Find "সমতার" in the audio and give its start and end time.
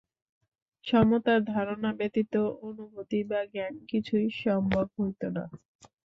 0.85-1.39